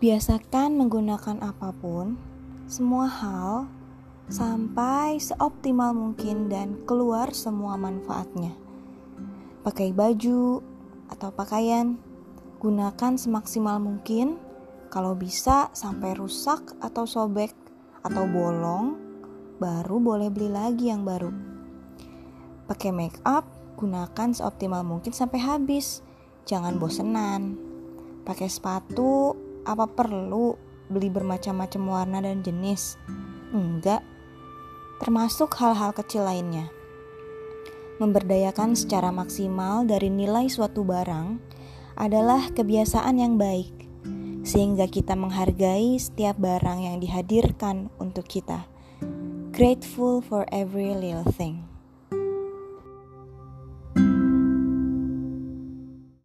Biasakan 0.00 0.80
menggunakan 0.80 1.44
apa 1.44 1.76
pun, 1.76 2.16
semua 2.64 3.04
hal, 3.04 3.68
sampai 4.32 5.20
seoptimal 5.20 5.92
mungkin 5.92 6.48
dan 6.48 6.80
keluar 6.88 7.36
semua 7.36 7.76
manfaatnya. 7.76 8.56
Pakai 9.60 9.92
baju 9.92 10.64
atau 11.12 11.28
pakaian, 11.36 12.00
gunakan 12.64 13.20
semaksimal 13.20 13.76
mungkin. 13.76 14.40
Kalau 14.88 15.12
bisa, 15.12 15.68
sampai 15.76 16.16
rusak 16.16 16.80
atau 16.80 17.04
sobek 17.04 17.52
atau 18.00 18.24
bolong, 18.24 18.96
baru 19.60 20.00
boleh 20.00 20.32
beli 20.32 20.48
lagi 20.48 20.88
yang 20.88 21.04
baru. 21.04 21.28
Pakai 22.64 22.88
make 22.88 23.20
up, 23.28 23.44
gunakan 23.76 24.32
seoptimal 24.32 24.80
mungkin 24.80 25.12
sampai 25.12 25.44
habis. 25.44 26.00
Jangan 26.48 26.80
bosenan. 26.80 27.60
Pakai 28.24 28.48
sepatu, 28.48 29.36
apa 29.70 29.86
perlu 29.86 30.58
beli 30.90 31.06
bermacam-macam 31.06 31.82
warna 31.86 32.18
dan 32.18 32.42
jenis? 32.42 32.98
Enggak. 33.54 34.02
Termasuk 34.98 35.54
hal-hal 35.62 35.94
kecil 35.94 36.26
lainnya. 36.26 36.74
Memberdayakan 38.02 38.74
secara 38.74 39.14
maksimal 39.14 39.86
dari 39.86 40.10
nilai 40.10 40.50
suatu 40.50 40.82
barang 40.82 41.38
adalah 41.94 42.50
kebiasaan 42.50 43.22
yang 43.22 43.38
baik, 43.38 43.70
sehingga 44.42 44.90
kita 44.90 45.14
menghargai 45.14 46.00
setiap 46.00 46.34
barang 46.40 46.90
yang 46.90 46.96
dihadirkan 46.98 47.92
untuk 48.02 48.26
kita. 48.26 48.66
Grateful 49.54 50.24
for 50.24 50.48
every 50.50 50.96
little 50.96 51.28
thing. 51.28 51.70